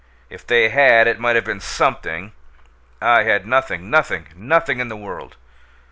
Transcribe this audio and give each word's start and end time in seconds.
If 0.31 0.47
they 0.47 0.69
had, 0.69 1.05
it 1.05 1.19
might 1.19 1.35
have 1.35 1.45
been 1.45 1.59
SOMETHING! 1.59 2.31
I 2.99 3.21
had 3.21 3.45
nothing 3.45 3.91
nothing 3.91 4.29
nothing 4.35 4.79
in 4.79 4.87
the 4.89 4.97
world! 4.97 5.35